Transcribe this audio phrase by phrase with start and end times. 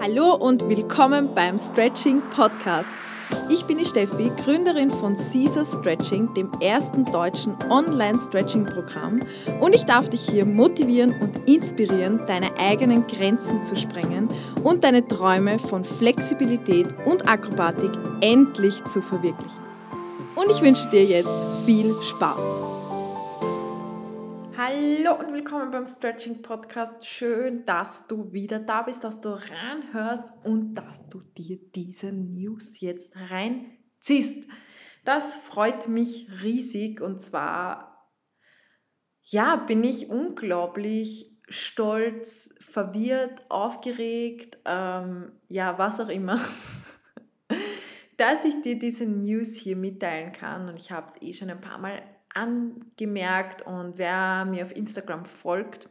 [0.00, 2.88] Hallo und willkommen beim Stretching Podcast.
[3.48, 9.20] Ich bin die Steffi, Gründerin von Caesar Stretching, dem ersten deutschen Online-Stretching-Programm
[9.60, 14.28] und ich darf dich hier motivieren und inspirieren, deine eigenen Grenzen zu sprengen
[14.62, 19.62] und deine Träume von Flexibilität und Akrobatik endlich zu verwirklichen.
[20.34, 22.83] Und ich wünsche dir jetzt viel Spaß.
[24.66, 27.06] Hallo und willkommen beim Stretching Podcast.
[27.06, 32.80] Schön, dass du wieder da bist, dass du reinhörst und dass du dir diese News
[32.80, 34.48] jetzt reinziehst.
[35.04, 38.08] Das freut mich riesig und zwar,
[39.24, 46.40] ja, bin ich unglaublich stolz, verwirrt, aufgeregt, ähm, ja, was auch immer,
[48.16, 51.60] dass ich dir diese News hier mitteilen kann und ich habe es eh schon ein
[51.60, 52.02] paar Mal
[52.34, 55.88] angemerkt und wer mir auf Instagram folgt,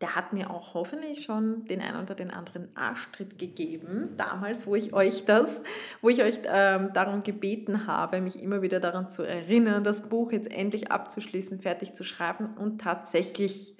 [0.00, 4.74] der hat mir auch hoffentlich schon den einen oder den anderen Arschtritt gegeben, damals, wo
[4.74, 5.62] ich euch das,
[6.00, 10.32] wo ich euch ähm, darum gebeten habe, mich immer wieder daran zu erinnern, das Buch
[10.32, 12.56] jetzt endlich abzuschließen, fertig zu schreiben.
[12.56, 13.76] Und tatsächlich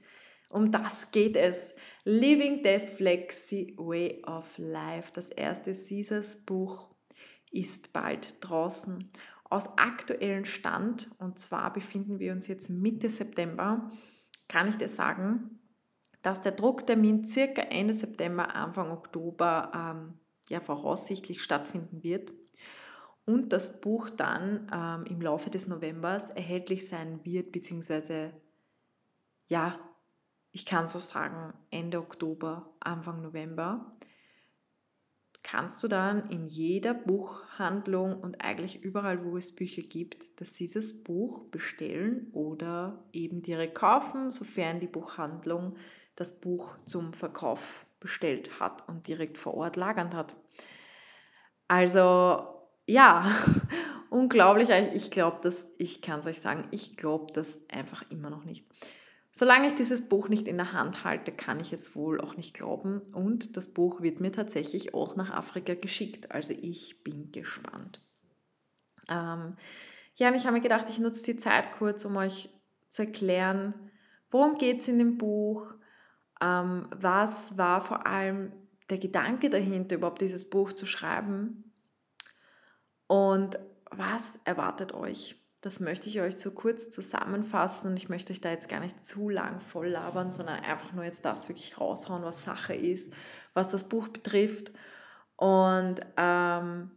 [0.51, 1.75] um das geht es.
[2.05, 6.91] Living the Flexi Way of Life, das erste Caesars Buch,
[7.53, 9.11] ist bald draußen
[9.51, 13.91] aus aktuellem Stand, und zwar befinden wir uns jetzt Mitte September,
[14.49, 15.61] kann ich dir sagen,
[16.23, 22.33] dass der Drucktermin circa Ende September, Anfang Oktober ähm, ja voraussichtlich stattfinden wird.
[23.25, 28.33] Und das Buch dann ähm, im Laufe des Novembers erhältlich sein wird, beziehungsweise
[29.49, 29.79] ja,
[30.53, 33.97] ich kann so sagen, Ende Oktober, Anfang November
[35.51, 41.03] kannst du dann in jeder Buchhandlung und eigentlich überall, wo es Bücher gibt, dass dieses
[41.03, 45.77] Buch bestellen oder eben direkt kaufen, sofern die Buchhandlung
[46.15, 50.37] das Buch zum Verkauf bestellt hat und direkt vor Ort lagernd hat.
[51.67, 52.47] Also
[52.87, 53.29] ja,
[54.11, 54.69] unglaublich.
[54.95, 58.67] Ich glaube, dass ich kann es euch sagen, ich glaube das einfach immer noch nicht.
[59.33, 62.55] Solange ich dieses Buch nicht in der Hand halte, kann ich es wohl auch nicht
[62.55, 63.01] glauben.
[63.15, 66.33] Und das Buch wird mir tatsächlich auch nach Afrika geschickt.
[66.33, 68.01] Also ich bin gespannt.
[69.09, 69.57] Ähm,
[70.17, 72.51] ja, und ich habe mir gedacht, ich nutze die Zeit kurz, um euch
[72.89, 73.75] zu erklären,
[74.31, 75.75] worum geht es in dem Buch,
[76.41, 78.53] ähm, was war vor allem
[78.91, 81.73] der Gedanke dahinter, überhaupt dieses Buch zu schreiben
[83.07, 83.59] und
[83.91, 85.37] was erwartet euch.
[85.63, 89.05] Das möchte ich euch so kurz zusammenfassen und ich möchte euch da jetzt gar nicht
[89.05, 93.13] zu lang voll labern, sondern einfach nur jetzt das wirklich raushauen, was Sache ist,
[93.53, 94.73] was das Buch betrifft.
[95.37, 96.91] Und ähm,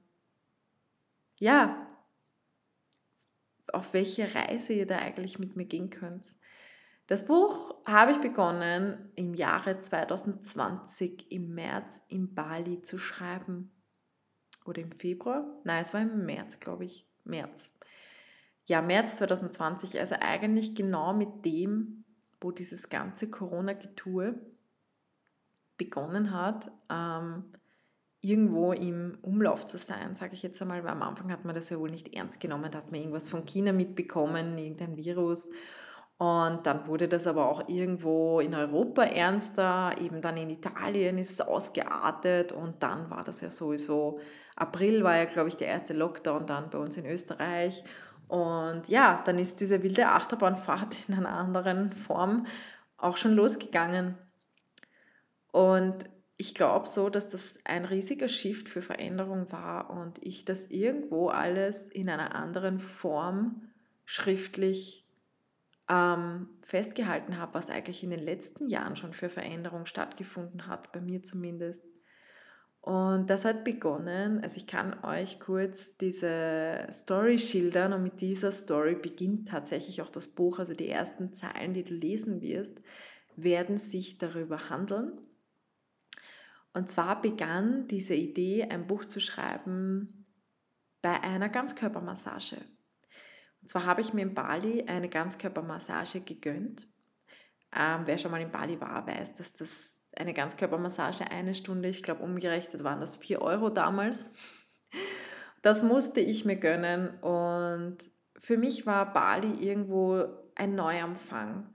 [1.40, 1.88] ja,
[3.74, 6.26] auf welche Reise ihr da eigentlich mit mir gehen könnt.
[7.08, 13.72] Das Buch habe ich begonnen im Jahre 2020 im März in Bali zu schreiben.
[14.64, 15.46] Oder im Februar?
[15.66, 17.06] Nein, es war im März, glaube ich.
[17.26, 17.74] März
[18.66, 22.04] ja, März 2020, also eigentlich genau mit dem,
[22.40, 24.36] wo dieses ganze Corona-Getue
[25.78, 27.46] begonnen hat, ähm,
[28.22, 31.70] irgendwo im Umlauf zu sein, sage ich jetzt einmal, weil am Anfang hat man das
[31.70, 35.50] ja wohl nicht ernst genommen, da hat man irgendwas von China mitbekommen, irgendein Virus.
[36.18, 41.32] Und dann wurde das aber auch irgendwo in Europa ernster, eben dann in Italien ist
[41.32, 44.20] es ausgeartet und dann war das ja sowieso,
[44.56, 47.84] April war ja, glaube ich, der erste Lockdown dann bei uns in Österreich
[48.34, 52.48] und ja, dann ist diese wilde Achterbahnfahrt in einer anderen Form
[52.98, 54.18] auch schon losgegangen.
[55.52, 60.66] Und ich glaube so, dass das ein riesiger Shift für Veränderung war und ich das
[60.72, 63.70] irgendwo alles in einer anderen Form
[64.04, 65.06] schriftlich
[65.88, 71.02] ähm, festgehalten habe, was eigentlich in den letzten Jahren schon für Veränderung stattgefunden hat, bei
[71.02, 71.86] mir zumindest.
[72.84, 78.52] Und das hat begonnen, also ich kann euch kurz diese Story schildern und mit dieser
[78.52, 80.60] Story beginnt tatsächlich auch das Buch.
[80.60, 82.82] Also die ersten Zeilen, die du lesen wirst,
[83.38, 85.18] werden sich darüber handeln.
[86.74, 90.26] Und zwar begann diese Idee, ein Buch zu schreiben
[91.02, 92.58] bei einer Ganzkörpermassage.
[93.62, 96.86] Und zwar habe ich mir in Bali eine Ganzkörpermassage gegönnt.
[97.74, 102.04] Ähm, wer schon mal in Bali war, weiß, dass das eine Ganzkörpermassage eine Stunde, ich
[102.04, 104.30] glaube umgerechnet waren das 4 Euro damals.
[105.62, 107.98] Das musste ich mir gönnen und
[108.40, 110.26] für mich war Bali irgendwo
[110.56, 111.74] ein Neuanfang.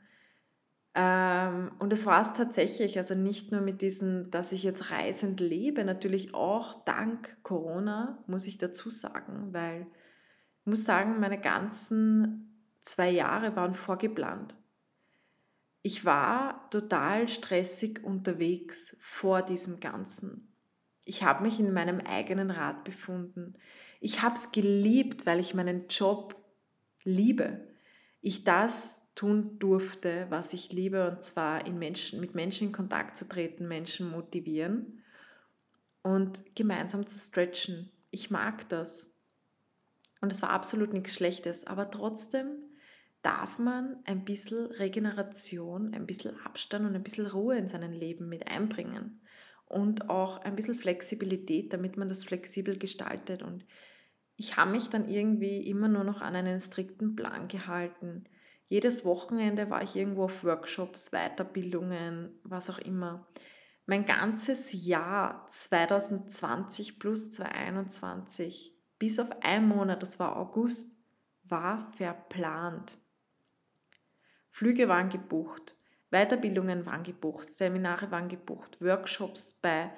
[0.94, 5.40] Ähm, und es war es tatsächlich, also nicht nur mit diesem, dass ich jetzt reisend
[5.40, 9.86] lebe, natürlich auch dank Corona, muss ich dazu sagen, weil
[10.60, 14.57] ich muss sagen, meine ganzen zwei Jahre waren vorgeplant
[15.90, 20.52] Ich war total stressig unterwegs vor diesem Ganzen.
[21.06, 23.54] Ich habe mich in meinem eigenen Rad befunden.
[23.98, 26.36] Ich habe es geliebt, weil ich meinen Job
[27.04, 27.66] liebe.
[28.20, 33.16] Ich das tun durfte, was ich liebe, und zwar in Menschen, mit Menschen in Kontakt
[33.16, 35.02] zu treten, Menschen motivieren
[36.02, 37.90] und gemeinsam zu stretchen.
[38.10, 39.16] Ich mag das.
[40.20, 42.67] Und es war absolut nichts Schlechtes, aber trotzdem
[43.22, 48.28] darf man ein bisschen Regeneration, ein bisschen Abstand und ein bisschen Ruhe in sein Leben
[48.28, 49.20] mit einbringen.
[49.66, 53.42] Und auch ein bisschen Flexibilität, damit man das flexibel gestaltet.
[53.42, 53.66] Und
[54.36, 58.24] ich habe mich dann irgendwie immer nur noch an einen strikten Plan gehalten.
[58.68, 63.26] Jedes Wochenende war ich irgendwo auf Workshops, Weiterbildungen, was auch immer.
[63.84, 71.02] Mein ganzes Jahr 2020 plus 2021, bis auf einen Monat, das war August,
[71.44, 72.98] war verplant.
[74.50, 75.76] Flüge waren gebucht,
[76.10, 79.92] Weiterbildungen waren gebucht, Seminare waren gebucht, Workshops bei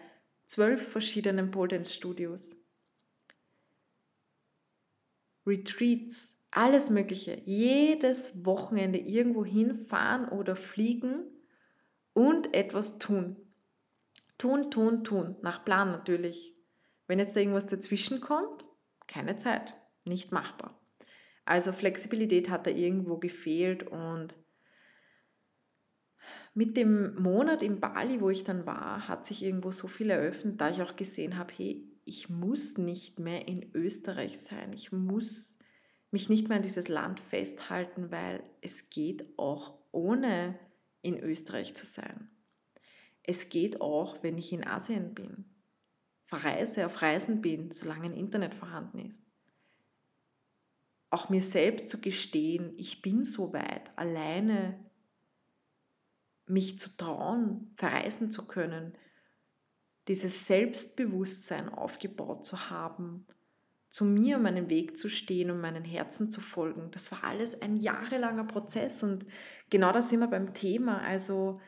[0.47, 2.69] zwölf verschiedenen Pole Dance Studios.
[5.47, 7.41] Retreats, alles Mögliche.
[7.45, 11.25] Jedes Wochenende irgendwo hinfahren oder fliegen
[12.13, 13.37] und etwas tun.
[14.39, 15.37] Tun, tun, tun.
[15.43, 16.55] Nach Plan natürlich.
[17.07, 18.65] Wenn jetzt da irgendwas dazwischen kommt,
[19.07, 19.75] keine Zeit.
[20.05, 20.80] Nicht machbar.
[21.51, 24.37] Also Flexibilität hat da irgendwo gefehlt und
[26.55, 30.61] mit dem Monat in Bali, wo ich dann war, hat sich irgendwo so viel eröffnet,
[30.61, 34.73] da ich auch gesehen habe, hey, ich muss nicht mehr in Österreich sein.
[34.73, 35.59] Ich muss
[36.13, 40.57] mich nicht mehr an dieses Land festhalten, weil es geht auch ohne
[41.03, 42.31] in Österreich zu sein.
[43.25, 45.47] Es geht auch, wenn ich in Asien bin,
[46.27, 49.30] verreise, auf Reisen bin, solange ein Internet vorhanden ist.
[51.11, 54.79] Auch mir selbst zu gestehen, ich bin so weit, alleine
[56.47, 58.95] mich zu trauen, verreisen zu können,
[60.09, 63.27] dieses Selbstbewusstsein aufgebaut zu haben,
[63.89, 66.91] zu mir meinen Weg zu stehen und meinen Herzen zu folgen.
[66.93, 69.27] Das war alles ein jahrelanger Prozess und
[69.69, 71.01] genau da sind wir beim Thema.
[71.03, 71.61] Also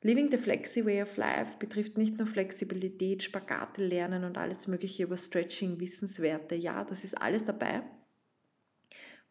[0.00, 5.02] Living the Flexi Way of Life betrifft nicht nur Flexibilität, Spagate lernen und alles Mögliche
[5.02, 6.54] über Stretching, Wissenswerte.
[6.54, 7.82] Ja, das ist alles dabei.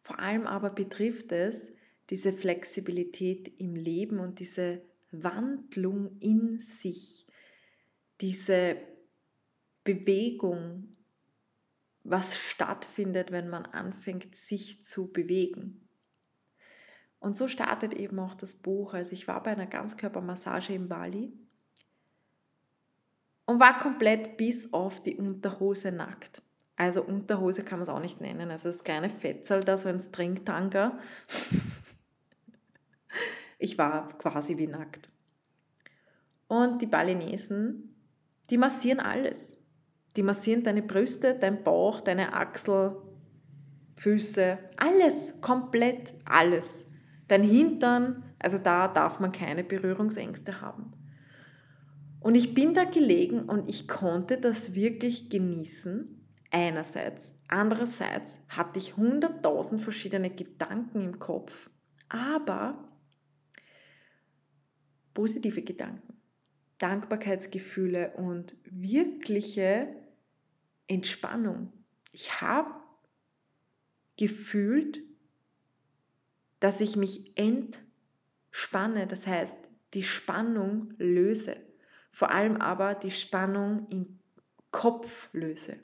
[0.08, 1.70] Vor allem aber betrifft es
[2.08, 7.26] diese Flexibilität im Leben und diese Wandlung in sich
[8.22, 8.78] diese
[9.84, 10.96] Bewegung,
[12.04, 15.86] was stattfindet, wenn man anfängt, sich zu bewegen.
[17.20, 18.94] Und so startet eben auch das Buch.
[18.94, 21.34] Also ich war bei einer Ganzkörpermassage in Bali
[23.44, 26.40] und war komplett bis auf die Unterhose nackt.
[26.78, 28.50] Also Unterhose kann man es auch nicht nennen.
[28.50, 30.98] Also das kleine Fetzel da, so ein Stringtanga.
[33.58, 35.10] ich war quasi wie nackt.
[36.46, 37.88] Und die Balinesen
[38.50, 39.58] die massieren alles.
[40.16, 42.96] Die massieren deine Brüste, dein Bauch, deine Achsel,
[43.96, 46.90] Füße, alles, komplett alles.
[47.26, 50.92] Dein Hintern, also da darf man keine Berührungsängste haben.
[52.20, 56.17] Und ich bin da gelegen und ich konnte das wirklich genießen.
[56.50, 57.36] Einerseits.
[57.48, 61.68] Andererseits hatte ich hunderttausend verschiedene Gedanken im Kopf,
[62.08, 62.88] aber
[65.12, 66.14] positive Gedanken.
[66.78, 69.88] Dankbarkeitsgefühle und wirkliche
[70.86, 71.72] Entspannung.
[72.12, 72.72] Ich habe
[74.16, 75.02] gefühlt,
[76.60, 79.56] dass ich mich entspanne, das heißt
[79.94, 81.56] die Spannung löse,
[82.10, 84.18] vor allem aber die Spannung im
[84.70, 85.78] Kopf löse.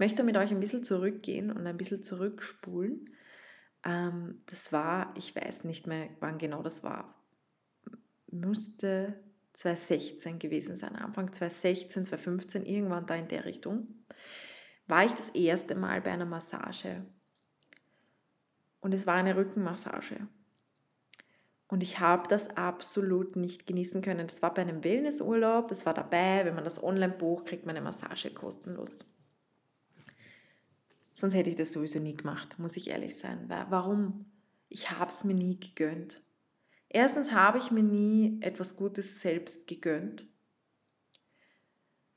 [0.00, 3.10] Möchte mit euch ein bisschen zurückgehen und ein bisschen zurückspulen.
[3.84, 7.22] Ähm, das war, ich weiß nicht mehr, wann genau das war,
[8.26, 9.20] müsste
[9.52, 13.88] 2016 gewesen sein, Anfang 2016, 2015, irgendwann da in der Richtung,
[14.86, 17.04] war ich das erste Mal bei einer Massage.
[18.80, 20.28] Und es war eine Rückenmassage.
[21.68, 24.28] Und ich habe das absolut nicht genießen können.
[24.28, 27.76] Das war bei einem Wellnessurlaub, das war dabei, wenn man das online bucht, kriegt man
[27.76, 29.04] eine Massage kostenlos.
[31.20, 33.44] Sonst hätte ich das sowieso nie gemacht, muss ich ehrlich sein.
[33.46, 34.24] Warum?
[34.70, 36.24] Ich habe es mir nie gegönnt.
[36.88, 40.24] Erstens habe ich mir nie etwas Gutes selbst gegönnt,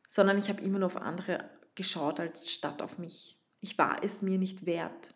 [0.07, 3.37] sondern ich habe immer nur auf andere geschaut als statt auf mich.
[3.59, 5.13] Ich war es mir nicht wert,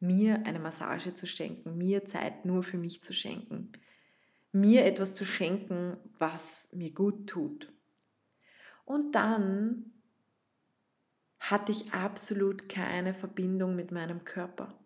[0.00, 3.70] mir eine Massage zu schenken, mir Zeit nur für mich zu schenken,
[4.50, 7.72] mir etwas zu schenken, was mir gut tut.
[8.84, 9.93] Und dann
[11.50, 14.78] hatte ich absolut keine Verbindung mit meinem Körper.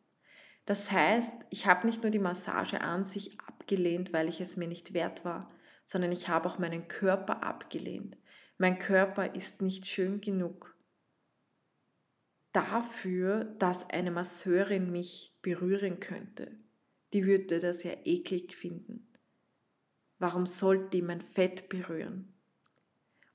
[0.66, 4.68] Das heißt, ich habe nicht nur die Massage an sich abgelehnt, weil ich es mir
[4.68, 5.50] nicht wert war,
[5.84, 8.16] sondern ich habe auch meinen Körper abgelehnt.
[8.58, 10.74] Mein Körper ist nicht schön genug
[12.52, 16.50] dafür, dass eine Masseurin mich berühren könnte.
[17.12, 19.08] Die würde das ja eklig finden.
[20.18, 22.34] Warum sollte die mein Fett berühren?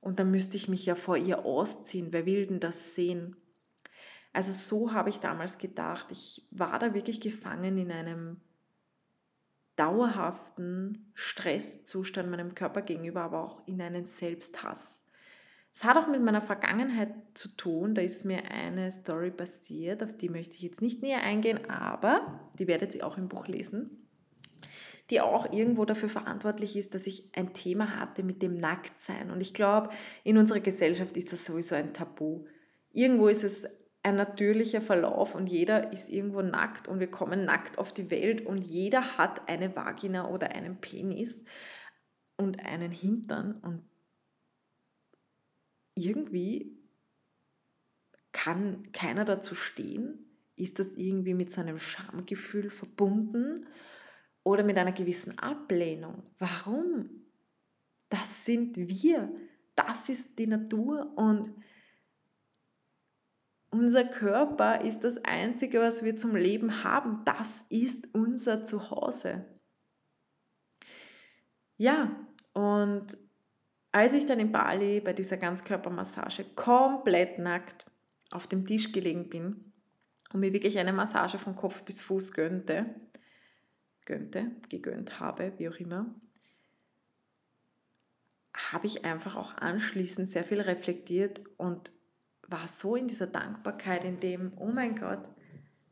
[0.03, 2.07] Und dann müsste ich mich ja vor ihr ausziehen.
[2.11, 3.37] Wer will denn das sehen?
[4.33, 6.07] Also so habe ich damals gedacht.
[6.09, 8.41] Ich war da wirklich gefangen in einem
[9.75, 15.03] dauerhaften Stresszustand meinem Körper gegenüber, aber auch in einen Selbsthass.
[15.73, 17.95] Es hat auch mit meiner Vergangenheit zu tun.
[17.95, 22.51] Da ist mir eine Story passiert, auf die möchte ich jetzt nicht näher eingehen, aber
[22.59, 24.02] die werdet ihr auch im Buch lesen
[25.13, 29.29] die auch irgendwo dafür verantwortlich ist, dass ich ein Thema hatte mit dem Nacktsein.
[29.29, 29.89] Und ich glaube,
[30.23, 32.45] in unserer Gesellschaft ist das sowieso ein Tabu.
[32.91, 33.67] Irgendwo ist es
[34.01, 38.43] ein natürlicher Verlauf und jeder ist irgendwo nackt und wir kommen nackt auf die Welt
[38.43, 41.43] und jeder hat eine Vagina oder einen Penis
[42.35, 43.83] und einen Hintern und
[45.93, 46.75] irgendwie
[48.31, 50.25] kann keiner dazu stehen.
[50.55, 53.67] Ist das irgendwie mit so einem Schamgefühl verbunden?
[54.43, 56.23] Oder mit einer gewissen Ablehnung.
[56.39, 57.09] Warum?
[58.09, 59.31] Das sind wir.
[59.75, 61.51] Das ist die Natur und
[63.71, 67.21] unser Körper ist das Einzige, was wir zum Leben haben.
[67.25, 69.45] Das ist unser Zuhause.
[71.77, 72.15] Ja,
[72.53, 73.17] und
[73.91, 77.85] als ich dann in Bali bei dieser Ganzkörpermassage komplett nackt
[78.31, 79.73] auf dem Tisch gelegen bin
[80.31, 82.85] und mir wirklich eine Massage von Kopf bis Fuß gönnte,
[84.05, 86.13] gönnte, gegönnt habe, wie auch immer,
[88.55, 91.91] habe ich einfach auch anschließend sehr viel reflektiert und
[92.47, 95.23] war so in dieser Dankbarkeit, in dem, oh mein Gott,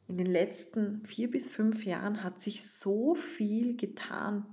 [0.07, 4.45] in den letzten vier bis fünf Jahren hat sich so viel getan.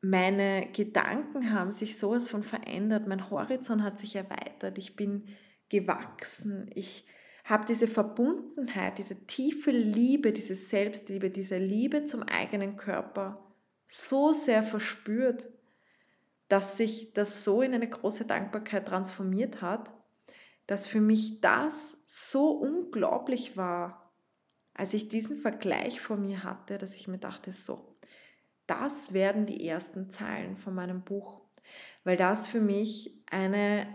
[0.00, 5.28] Meine Gedanken haben sich sowas von verändert, mein Horizont hat sich erweitert, ich bin
[5.68, 7.06] gewachsen, ich
[7.46, 13.40] habe diese Verbundenheit, diese tiefe Liebe, diese Selbstliebe, diese Liebe zum eigenen Körper
[13.84, 15.48] so sehr verspürt,
[16.48, 19.92] dass sich das so in eine große Dankbarkeit transformiert hat,
[20.66, 24.12] dass für mich das so unglaublich war,
[24.74, 27.96] als ich diesen Vergleich vor mir hatte, dass ich mir dachte, so,
[28.66, 31.42] das werden die ersten Zeilen von meinem Buch,
[32.02, 33.86] weil das für mich eine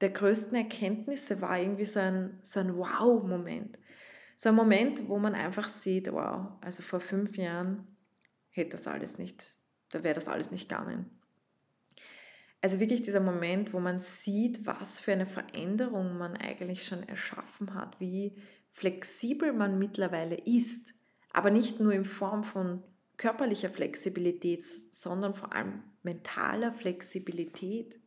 [0.00, 3.78] der größten Erkenntnisse war irgendwie so ein, so ein Wow-Moment.
[4.36, 7.86] So ein Moment, wo man einfach sieht, wow, also vor fünf Jahren
[8.50, 9.56] hätte das alles nicht,
[9.90, 11.10] da wäre das alles nicht gegangen.
[12.60, 17.74] Also wirklich dieser Moment, wo man sieht, was für eine Veränderung man eigentlich schon erschaffen
[17.74, 18.36] hat, wie
[18.70, 20.94] flexibel man mittlerweile ist,
[21.32, 22.82] aber nicht nur in Form von
[23.16, 24.62] körperlicher Flexibilität,
[24.92, 27.97] sondern vor allem mentaler Flexibilität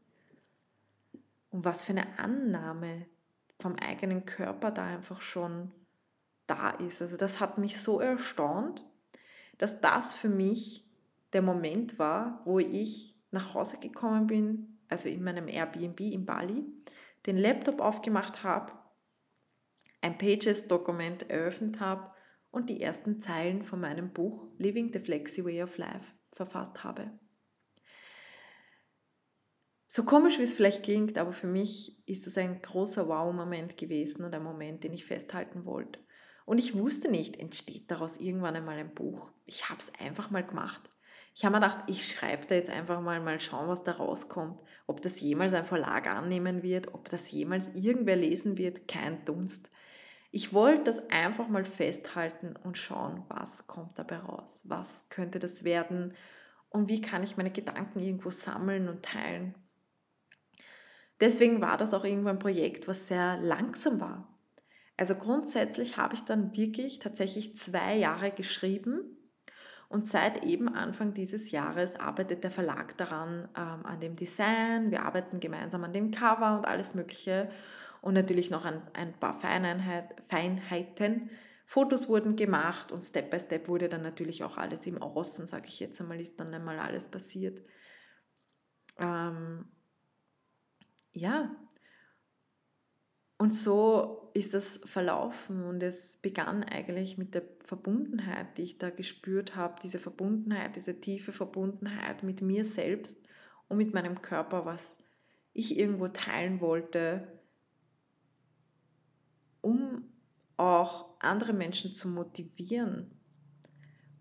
[1.52, 3.06] und was für eine Annahme
[3.60, 5.72] vom eigenen Körper da einfach schon
[6.48, 7.02] da ist.
[7.02, 8.84] Also das hat mich so erstaunt,
[9.58, 10.90] dass das für mich
[11.34, 16.66] der Moment war, wo ich nach Hause gekommen bin, also in meinem Airbnb in Bali,
[17.26, 18.74] den Laptop aufgemacht habe,
[20.02, 22.12] ein Pages-Dokument eröffnet habe
[22.50, 27.12] und die ersten Zeilen von meinem Buch Living the Flexi Way of Life verfasst habe.
[29.94, 34.24] So komisch, wie es vielleicht klingt, aber für mich ist das ein großer Wow-Moment gewesen
[34.24, 36.00] und ein Moment, den ich festhalten wollte.
[36.46, 39.30] Und ich wusste nicht, entsteht daraus irgendwann einmal ein Buch.
[39.46, 40.80] Ich habe es einfach mal gemacht.
[41.36, 44.62] Ich habe mir gedacht, ich schreibe da jetzt einfach mal, mal schauen, was da rauskommt.
[44.88, 49.72] Ob das jemals ein Verlag annehmen wird, ob das jemals irgendwer lesen wird, kein Dunst.
[50.32, 54.62] Ich wollte das einfach mal festhalten und schauen, was kommt dabei raus.
[54.64, 56.14] Was könnte das werden
[56.70, 59.54] und wie kann ich meine Gedanken irgendwo sammeln und teilen.
[61.22, 64.28] Deswegen war das auch irgendwo ein Projekt, was sehr langsam war.
[64.98, 69.18] Also grundsätzlich habe ich dann wirklich tatsächlich zwei Jahre geschrieben
[69.88, 74.90] und seit eben Anfang dieses Jahres arbeitet der Verlag daran, ähm, an dem Design.
[74.90, 77.50] Wir arbeiten gemeinsam an dem Cover und alles Mögliche
[78.02, 81.30] und natürlich noch an ein paar Feinheit, Feinheiten.
[81.66, 85.68] Fotos wurden gemacht und Step by Step wurde dann natürlich auch alles im Außen, sage
[85.68, 87.62] ich jetzt einmal, ist dann einmal alles passiert.
[88.98, 89.66] Ähm,
[91.14, 91.56] ja,
[93.42, 98.92] und so ist das verlaufen und es begann eigentlich mit der Verbundenheit, die ich da
[98.92, 103.26] gespürt habe, diese Verbundenheit, diese tiefe Verbundenheit mit mir selbst
[103.68, 104.96] und mit meinem Körper, was
[105.54, 107.28] ich irgendwo teilen wollte,
[109.62, 110.04] um
[110.58, 113.10] auch andere Menschen zu motivieren,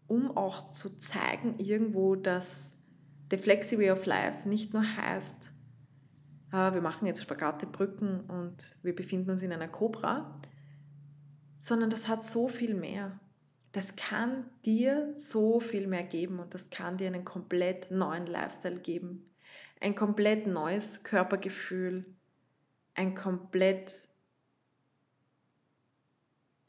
[0.06, 2.78] um auch zu zeigen irgendwo, dass
[3.30, 5.50] The Flexi Way of Life nicht nur heißt,
[6.50, 10.40] wir machen jetzt Spagate, Brücken und wir befinden uns in einer Cobra,
[11.56, 13.18] sondern das hat so viel mehr.
[13.72, 18.80] Das kann dir so viel mehr geben und das kann dir einen komplett neuen Lifestyle
[18.80, 19.30] geben.
[19.80, 22.04] Ein komplett neues Körpergefühl,
[22.94, 24.08] ein komplett,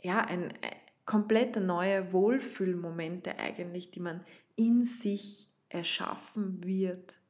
[0.01, 4.23] ja, ein, ein komplett neue Wohlfühlmomente eigentlich, die man
[4.55, 7.20] in sich erschaffen wird.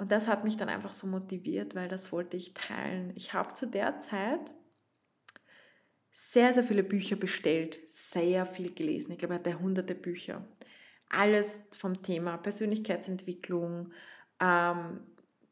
[0.00, 3.12] Und das hat mich dann einfach so motiviert, weil das wollte ich teilen.
[3.16, 4.40] Ich habe zu der Zeit
[6.10, 9.12] sehr, sehr viele Bücher bestellt, sehr viel gelesen.
[9.12, 10.48] Ich glaube, er hatte hunderte Bücher.
[11.10, 13.92] Alles vom Thema Persönlichkeitsentwicklung,
[14.40, 15.00] ähm,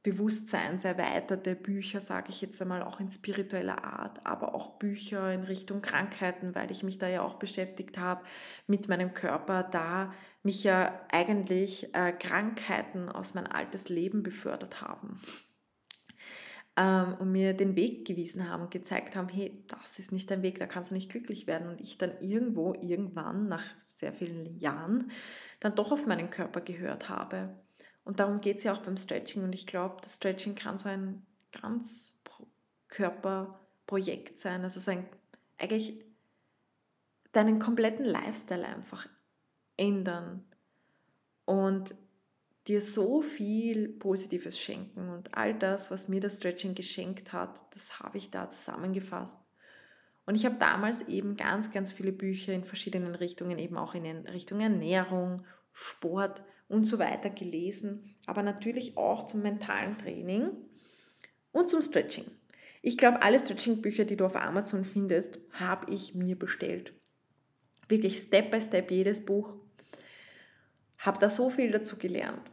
[0.02, 5.82] bewusstseinserweiterte Bücher, sage ich jetzt einmal, auch in spiritueller Art, aber auch Bücher in Richtung
[5.82, 8.24] Krankheiten, weil ich mich da ja auch beschäftigt habe
[8.66, 15.20] mit meinem Körper, da mich ja eigentlich äh, Krankheiten aus mein altes Leben befördert haben
[16.78, 20.42] ähm, und mir den Weg gewiesen haben und gezeigt haben, hey, das ist nicht dein
[20.42, 21.68] Weg, da kannst du nicht glücklich werden.
[21.68, 25.10] Und ich dann irgendwo, irgendwann, nach sehr vielen Jahren,
[25.60, 27.58] dann doch auf meinen Körper gehört habe.
[28.04, 29.42] Und darum geht es ja auch beim Stretching.
[29.42, 31.26] Und ich glaube, das Stretching kann so ein
[31.60, 32.18] ganz
[32.88, 34.62] Körperprojekt sein.
[34.62, 35.04] Also so ein,
[35.58, 36.04] eigentlich
[37.32, 39.08] deinen kompletten Lifestyle einfach
[39.78, 40.44] ändern.
[41.46, 41.94] Und
[42.66, 45.08] dir so viel Positives schenken.
[45.08, 49.42] Und all das, was mir das Stretching geschenkt hat, das habe ich da zusammengefasst.
[50.26, 54.04] Und ich habe damals eben ganz, ganz viele Bücher in verschiedenen Richtungen, eben auch in
[54.04, 60.50] Richtung Ernährung, Sport und so weiter gelesen, aber natürlich auch zum mentalen Training
[61.52, 62.26] und zum Stretching.
[62.82, 66.92] Ich glaube, alle Stretching-Bücher, die du auf Amazon findest, habe ich mir bestellt.
[67.88, 69.56] Wirklich Step by Step jedes Buch.
[70.98, 72.50] Habe da so viel dazu gelernt.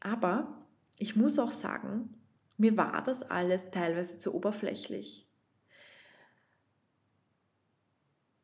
[0.00, 0.66] Aber
[0.98, 2.14] ich muss auch sagen,
[2.56, 5.26] mir war das alles teilweise zu oberflächlich.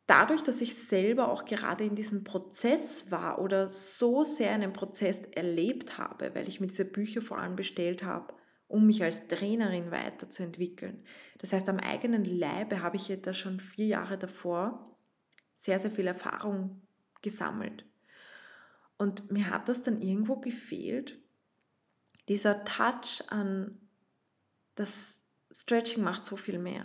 [0.06, 5.20] Dadurch, dass ich selber auch gerade in diesem Prozess war oder so sehr einen Prozess
[5.32, 8.34] erlebt habe, weil ich mir diese Bücher vor allem bestellt habe,
[8.66, 11.04] um mich als Trainerin weiterzuentwickeln.
[11.38, 14.84] Das heißt, am eigenen Leibe habe ich da schon vier Jahre davor
[15.54, 16.82] sehr, sehr viel Erfahrung
[17.22, 17.84] gesammelt.
[19.00, 21.18] Und mir hat das dann irgendwo gefehlt,
[22.28, 23.80] dieser Touch an
[24.74, 26.84] das Stretching macht so viel mehr.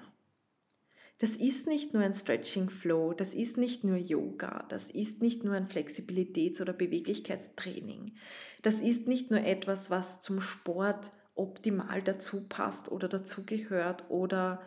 [1.18, 5.44] Das ist nicht nur ein Stretching Flow, das ist nicht nur Yoga, das ist nicht
[5.44, 8.16] nur ein Flexibilitäts- oder Beweglichkeitstraining.
[8.62, 14.62] Das ist nicht nur etwas, was zum Sport optimal dazu passt oder dazugehört oder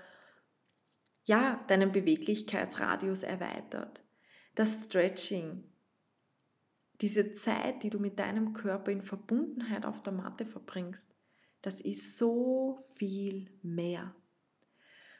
[1.25, 4.03] ja, deinen Beweglichkeitsradius erweitert.
[4.55, 5.65] Das Stretching
[7.01, 11.07] diese Zeit, die du mit deinem Körper in Verbundenheit auf der Matte verbringst,
[11.63, 14.15] das ist so viel mehr.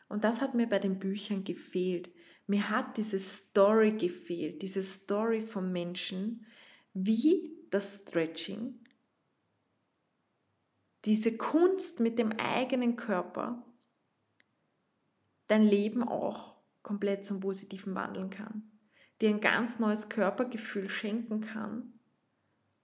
[0.09, 2.11] Und das hat mir bei den Büchern gefehlt.
[2.47, 6.47] Mir hat diese Story gefehlt, diese Story vom Menschen,
[6.95, 8.81] wie das Stretching,
[11.05, 13.65] diese Kunst mit dem eigenen Körper
[15.47, 18.78] dein Leben auch komplett zum Positiven wandeln kann
[19.21, 21.93] dir ein ganz neues Körpergefühl schenken kann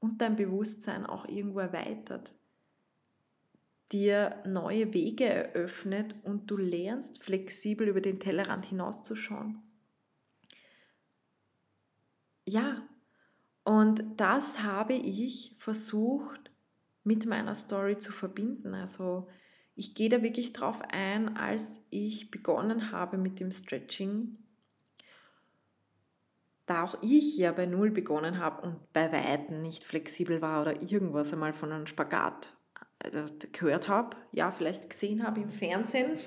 [0.01, 2.35] und dein Bewusstsein auch irgendwo erweitert,
[3.93, 9.63] dir neue Wege eröffnet und du lernst flexibel über den Tellerrand hinauszuschauen.
[12.47, 12.87] Ja,
[13.65, 16.51] und das habe ich versucht
[17.03, 18.75] mit meiner Story zu verbinden.
[18.75, 19.29] Also
[19.75, 24.39] ich gehe da wirklich drauf ein, als ich begonnen habe mit dem Stretching
[26.67, 30.83] da auch ich ja bei Null begonnen habe und bei Weitem nicht flexibel war oder
[30.83, 32.55] irgendwas einmal von einem Spagat
[33.01, 36.19] äh, gehört habe, ja, vielleicht gesehen habe im Fernsehen,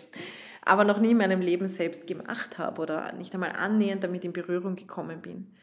[0.61, 4.33] aber noch nie in meinem Leben selbst gemacht habe oder nicht einmal annähernd damit in
[4.33, 5.55] Berührung gekommen bin.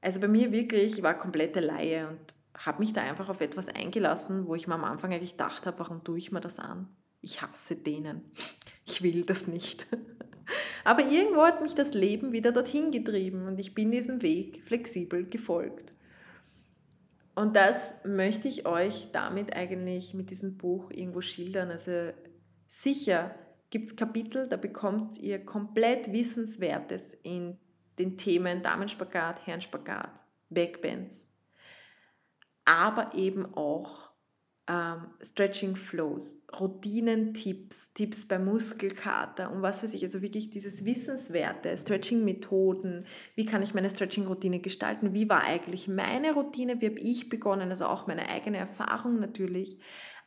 [0.00, 3.68] Also bei mir wirklich, ich war komplette Laie und habe mich da einfach auf etwas
[3.68, 6.88] eingelassen, wo ich mir am Anfang eigentlich gedacht habe, warum tue ich mir das an?
[7.20, 8.30] Ich hasse denen.
[8.84, 9.86] Ich will das nicht.
[10.84, 15.24] Aber irgendwo hat mich das Leben wieder dorthin getrieben und ich bin diesem Weg flexibel
[15.24, 15.92] gefolgt.
[17.34, 21.70] Und das möchte ich euch damit eigentlich mit diesem Buch irgendwo schildern.
[21.70, 22.10] Also
[22.66, 23.34] sicher
[23.70, 27.58] gibt es Kapitel, da bekommt ihr komplett Wissenswertes in
[27.98, 30.10] den Themen Damenspagat, Herrenspagat,
[30.50, 31.28] Backbends,
[32.64, 34.10] aber eben auch
[34.68, 40.84] ähm, Stretching Flows, Routinen, Tipps, Tipps bei Muskelkater und was weiß ich, also wirklich dieses
[40.84, 47.00] Wissenswerte, Stretching-Methoden, wie kann ich meine Stretching-Routine gestalten, wie war eigentlich meine Routine, wie habe
[47.00, 49.78] ich begonnen, also auch meine eigene Erfahrung natürlich,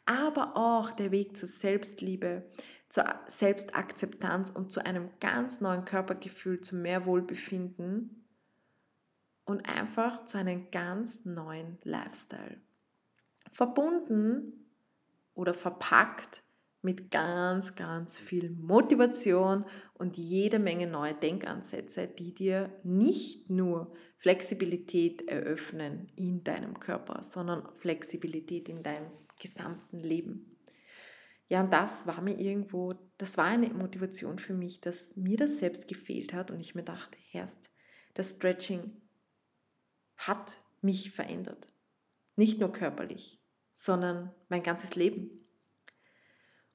[0.05, 2.49] aber auch der Weg zur Selbstliebe,
[2.89, 8.25] zur Selbstakzeptanz und zu einem ganz neuen Körpergefühl, zu mehr Wohlbefinden
[9.45, 12.59] und einfach zu einem ganz neuen Lifestyle
[13.51, 14.65] verbunden
[15.33, 16.43] oder verpackt
[16.81, 25.27] mit ganz, ganz viel Motivation und jede Menge neue Denkansätze, die dir nicht nur Flexibilität
[25.27, 30.57] eröffnen in deinem Körper, sondern Flexibilität in deinem gesamten Leben.
[31.49, 35.59] Ja, und das war mir irgendwo, das war eine Motivation für mich, dass mir das
[35.59, 37.69] selbst gefehlt hat und ich mir dachte, Herst,
[38.13, 39.01] das Stretching
[40.15, 41.67] hat mich verändert.
[42.35, 43.40] Nicht nur körperlich,
[43.81, 45.31] sondern mein ganzes Leben.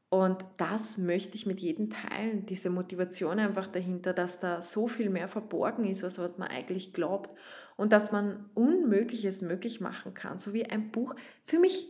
[0.09, 5.09] Und das möchte ich mit jedem teilen, diese Motivation einfach dahinter, dass da so viel
[5.09, 7.31] mehr verborgen ist, was, man eigentlich glaubt
[7.77, 11.15] und dass man Unmögliches möglich machen kann, so wie ein Buch.
[11.45, 11.89] Für mich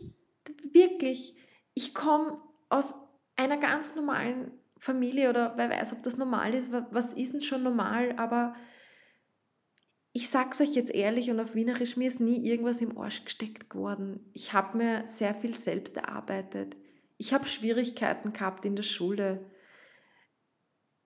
[0.71, 1.35] wirklich,
[1.73, 2.37] ich komme
[2.69, 2.93] aus
[3.35, 7.63] einer ganz normalen Familie oder wer weiß, ob das normal ist, was ist denn schon
[7.63, 8.55] normal, aber
[10.17, 13.69] ich sag's euch jetzt ehrlich und auf Wienerisch, mir ist nie irgendwas im Arsch gesteckt
[13.69, 14.19] geworden.
[14.33, 16.75] Ich habe mir sehr viel selbst erarbeitet.
[17.17, 19.45] Ich habe Schwierigkeiten gehabt in der Schule.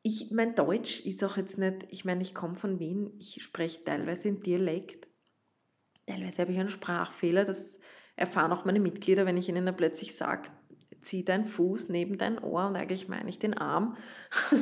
[0.02, 3.84] Ich, mein Deutsch ist auch jetzt nicht, ich meine, ich komme von Wien, ich spreche
[3.84, 5.10] teilweise in Dialekt.
[6.08, 7.82] Teilweise habe ich einen Sprachfehler, das
[8.16, 10.48] erfahren auch meine Mitglieder, wenn ich ihnen dann plötzlich sage,
[11.02, 13.98] zieh deinen Fuß neben dein Ohr und eigentlich meine ich den Arm.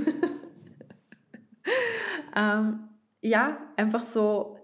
[2.35, 2.89] ähm,
[3.21, 4.57] ja, einfach so,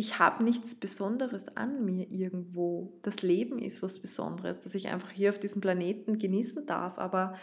[0.00, 2.98] ich habe nichts Besonderes an mir irgendwo.
[3.02, 6.98] Das Leben ist was Besonderes, dass ich einfach hier auf diesem Planeten genießen darf.
[6.98, 7.36] Aber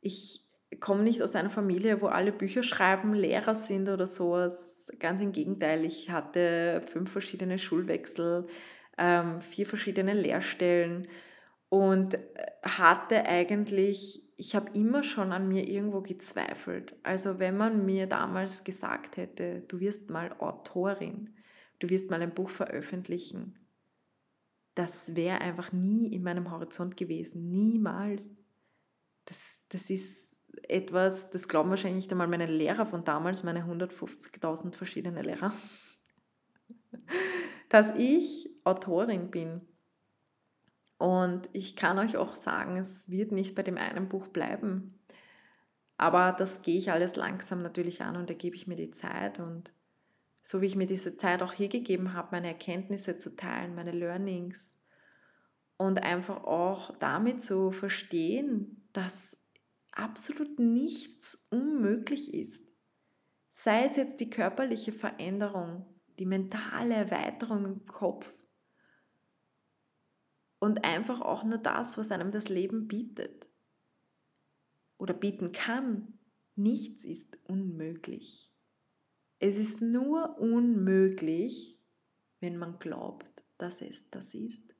[0.00, 0.42] ich
[0.78, 4.50] komme nicht aus einer Familie, wo alle Bücher schreiben, Lehrer sind oder so.
[5.00, 8.46] Ganz im Gegenteil, ich hatte fünf verschiedene Schulwechsel,
[8.96, 11.08] ähm, vier verschiedene Lehrstellen
[11.68, 12.18] und äh,
[12.62, 16.94] hatte eigentlich ich habe immer schon an mir irgendwo gezweifelt.
[17.02, 21.34] Also wenn man mir damals gesagt hätte, du wirst mal Autorin,
[21.78, 23.54] du wirst mal ein Buch veröffentlichen,
[24.74, 27.50] das wäre einfach nie in meinem Horizont gewesen.
[27.50, 28.36] Niemals.
[29.24, 30.36] Das, das ist
[30.68, 35.52] etwas, das glauben wahrscheinlich nicht einmal meine Lehrer von damals, meine 150.000 verschiedene Lehrer,
[37.70, 39.62] dass ich Autorin bin.
[40.98, 44.94] Und ich kann euch auch sagen, es wird nicht bei dem einen Buch bleiben.
[45.98, 49.38] Aber das gehe ich alles langsam natürlich an und da gebe ich mir die Zeit.
[49.38, 49.72] Und
[50.42, 53.92] so wie ich mir diese Zeit auch hier gegeben habe, meine Erkenntnisse zu teilen, meine
[53.92, 54.74] Learnings
[55.76, 59.36] und einfach auch damit zu verstehen, dass
[59.92, 62.62] absolut nichts unmöglich ist.
[63.52, 65.86] Sei es jetzt die körperliche Veränderung,
[66.18, 68.30] die mentale Erweiterung im Kopf,
[70.66, 73.46] und einfach auch nur das, was einem das Leben bietet
[74.98, 76.18] oder bieten kann.
[76.56, 78.50] Nichts ist unmöglich.
[79.38, 81.78] Es ist nur unmöglich,
[82.40, 84.74] wenn man glaubt, dass es das ist.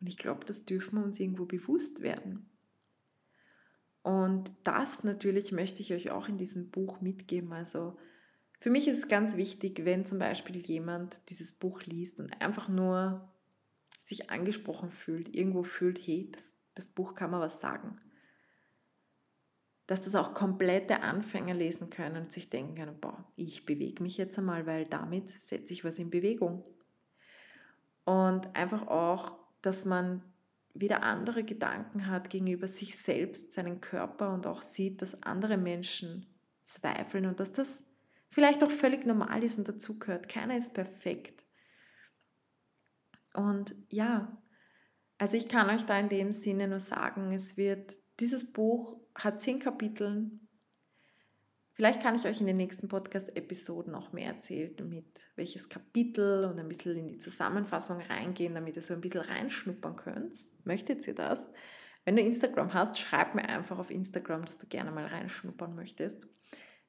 [0.00, 2.48] Und ich glaube, das dürfen wir uns irgendwo bewusst werden.
[4.04, 7.52] Und das natürlich möchte ich euch auch in diesem Buch mitgeben.
[7.52, 7.96] Also
[8.60, 12.68] für mich ist es ganz wichtig, wenn zum Beispiel jemand dieses Buch liest und einfach
[12.68, 13.28] nur
[14.04, 17.98] sich angesprochen fühlt, irgendwo fühlt, hey, das, das Buch kann man was sagen.
[19.86, 24.16] Dass das auch komplette Anfänger lesen können und sich denken können, boah, ich bewege mich
[24.16, 26.64] jetzt einmal, weil damit setze ich was in Bewegung.
[28.04, 30.22] Und einfach auch, dass man
[30.74, 36.26] wieder andere Gedanken hat gegenüber sich selbst, seinen Körper und auch sieht, dass andere Menschen
[36.64, 37.84] zweifeln und dass das
[38.30, 40.28] vielleicht auch völlig normal ist und dazugehört.
[40.28, 41.42] Keiner ist perfekt.
[43.34, 44.36] Und ja,
[45.18, 49.40] also ich kann euch da in dem Sinne nur sagen, es wird, dieses Buch hat
[49.40, 50.30] zehn Kapitel.
[51.74, 56.58] Vielleicht kann ich euch in den nächsten Podcast-Episoden auch mehr erzählen, mit welches Kapitel und
[56.58, 60.34] ein bisschen in die Zusammenfassung reingehen, damit ihr so ein bisschen reinschnuppern könnt.
[60.64, 61.50] Möchtet ihr das?
[62.06, 66.26] Wenn du Instagram hast, schreib mir einfach auf Instagram, dass du gerne mal reinschnuppern möchtest.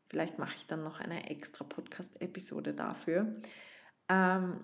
[0.10, 3.36] Vielleicht mache ich dann noch eine extra Podcast-Episode dafür.
[4.10, 4.60] Ähm,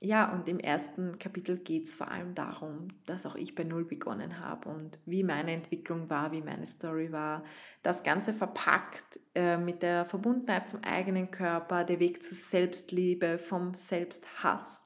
[0.00, 3.84] ja, und im ersten Kapitel geht es vor allem darum, dass auch ich bei Null
[3.84, 7.42] begonnen habe und wie meine Entwicklung war, wie meine Story war.
[7.82, 13.74] Das Ganze verpackt äh, mit der Verbundenheit zum eigenen Körper, der Weg zur Selbstliebe, vom
[13.74, 14.84] Selbsthass.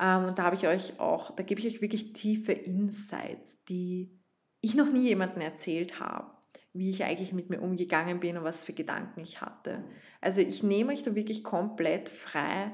[0.00, 4.20] Ähm, und da habe ich euch auch, da gebe ich euch wirklich tiefe Insights, die
[4.60, 6.33] ich noch nie jemandem erzählt habe,
[6.74, 9.82] wie ich eigentlich mit mir umgegangen bin und was für Gedanken ich hatte.
[10.20, 12.72] Also ich nehme euch da wirklich komplett frei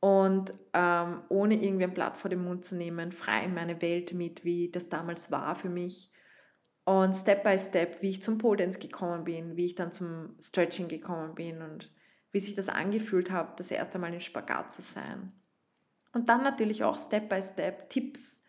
[0.00, 4.12] und ähm, ohne irgendwie ein Blatt vor den Mund zu nehmen, frei in meine Welt
[4.12, 6.10] mit, wie das damals war für mich.
[6.84, 10.88] Und Step by Step, wie ich zum Pole gekommen bin, wie ich dann zum Stretching
[10.88, 11.90] gekommen bin und
[12.30, 15.32] wie sich das angefühlt hat, das erste Mal im Spagat zu sein.
[16.12, 18.43] Und dann natürlich auch Step by Step Tipps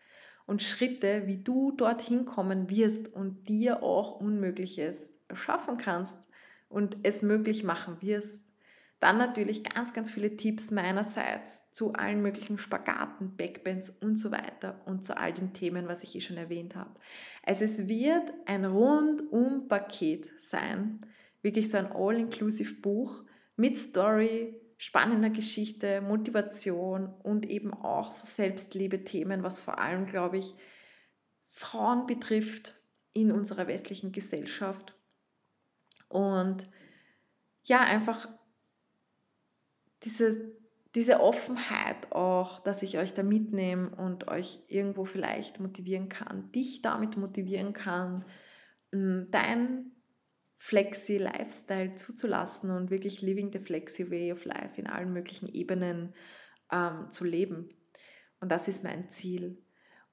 [0.46, 6.16] und Schritte, wie du dorthin kommen wirst und dir auch Unmögliches schaffen kannst
[6.68, 8.42] und es möglich machen wirst.
[9.00, 14.80] Dann natürlich ganz, ganz viele Tipps meinerseits zu allen möglichen Spagaten, Backbends und so weiter
[14.86, 16.90] und zu all den Themen, was ich eh schon erwähnt habe.
[17.42, 21.00] Also es wird ein Rundum-Paket sein,
[21.42, 23.22] wirklich so ein All-Inclusive Buch
[23.56, 30.54] mit Story, spannender Geschichte, Motivation und eben auch so Selbstliebe-Themen, was vor allem, glaube ich,
[31.50, 32.74] Frauen betrifft
[33.14, 34.94] in unserer westlichen Gesellschaft.
[36.08, 36.66] Und
[37.64, 38.28] ja, einfach
[40.04, 40.52] diese,
[40.94, 46.82] diese Offenheit auch, dass ich euch da mitnehme und euch irgendwo vielleicht motivieren kann, dich
[46.82, 48.24] damit motivieren kann,
[48.92, 49.95] mm, dein
[50.58, 56.14] Flexi-Lifestyle zuzulassen und wirklich living the Flexi Way of Life in allen möglichen Ebenen
[56.72, 57.70] ähm, zu leben.
[58.40, 59.58] Und das ist mein Ziel.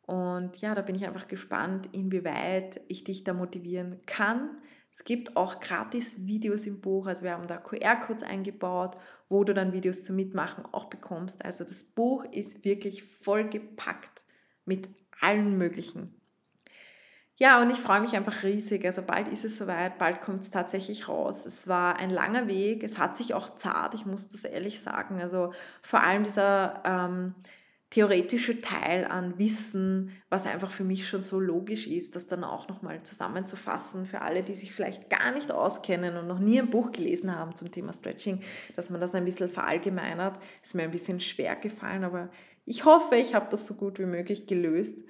[0.06, 4.58] Und ja, da bin ich einfach gespannt, inwieweit ich dich da motivieren kann.
[4.92, 8.98] Es gibt auch gratis Videos im Buch, also wir haben da QR-Codes eingebaut
[9.34, 11.44] wo du dann Videos zum Mitmachen auch bekommst.
[11.44, 14.22] Also das Buch ist wirklich vollgepackt
[14.64, 14.88] mit
[15.20, 16.22] allen möglichen.
[17.44, 18.86] Ja, und ich freue mich einfach riesig.
[18.86, 21.46] Also bald ist es soweit, bald kommt es tatsächlich raus.
[21.46, 25.20] Es war ein langer Weg, es hat sich auch zart, ich muss das ehrlich sagen.
[25.22, 25.52] Also
[25.82, 27.36] vor allem dieser ähm,
[27.90, 32.70] theoretische Teil an Wissen, was einfach für mich schon so logisch ist, das dann auch
[32.70, 36.94] nochmal zusammenzufassen für alle, die sich vielleicht gar nicht auskennen und noch nie ein Buch
[36.94, 38.42] gelesen haben zum Thema Stretching,
[38.78, 40.40] dass man das ein bisschen verallgemeinert.
[40.64, 42.30] Ist mir ein bisschen schwer gefallen, aber
[42.66, 45.04] ich hoffe, ich habe das so gut wie möglich gelöst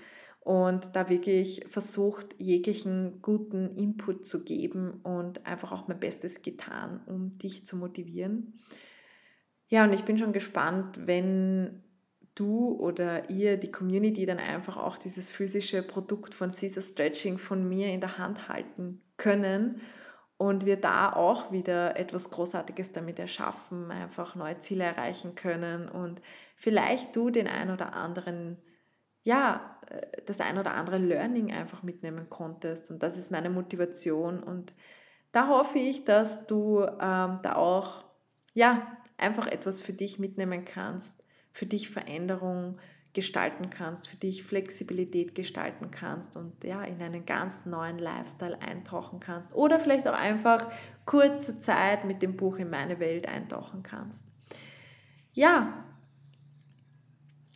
[0.44, 7.02] und da wirklich versucht, jeglichen guten Input zu geben und einfach auch mein Bestes getan,
[7.06, 8.54] um dich zu motivieren.
[9.70, 11.82] Ja, und ich bin schon gespannt, wenn
[12.36, 17.68] du oder ihr, die Community, dann einfach auch dieses physische Produkt von Caesar Stretching von
[17.68, 19.80] mir in der Hand halten können
[20.38, 26.22] und wir da auch wieder etwas Großartiges damit erschaffen, einfach neue Ziele erreichen können und
[26.58, 28.58] vielleicht du den ein oder anderen,
[29.24, 29.78] ja,
[30.26, 32.92] das ein oder andere Learning einfach mitnehmen konntest.
[32.92, 34.42] Und das ist meine Motivation.
[34.42, 34.74] Und
[35.32, 38.04] da hoffe ich, dass du ähm, da auch,
[38.54, 42.78] ja, einfach etwas für dich mitnehmen kannst für dich Veränderung
[43.14, 49.20] gestalten kannst, für dich Flexibilität gestalten kannst und ja, in einen ganz neuen Lifestyle eintauchen
[49.20, 49.54] kannst.
[49.54, 50.68] Oder vielleicht auch einfach
[51.06, 54.24] kurze Zeit mit dem Buch in meine Welt eintauchen kannst.
[55.34, 55.86] Ja,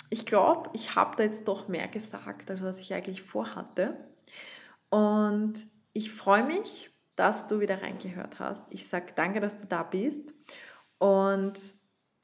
[0.09, 3.97] ich glaube, ich habe da jetzt doch mehr gesagt, als was ich eigentlich vorhatte.
[4.89, 8.63] Und ich freue mich, dass du wieder reingehört hast.
[8.69, 10.33] Ich sage danke, dass du da bist.
[10.99, 11.59] Und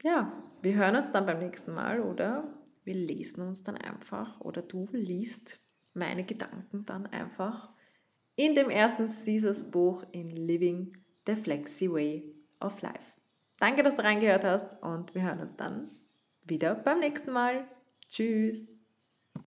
[0.02, 2.44] ja, wir hören uns dann beim nächsten Mal oder
[2.84, 5.58] wir lesen uns dann einfach oder du liest
[5.94, 7.68] meine Gedanken dann einfach
[8.36, 10.92] in dem ersten Caesars Buch in Living
[11.26, 12.24] the Flexi Way
[12.60, 13.14] of Life.
[13.58, 15.90] Danke, dass du reingehört hast und wir hören uns dann
[16.44, 17.64] wieder beim nächsten Mal.
[18.08, 18.73] Tschüss.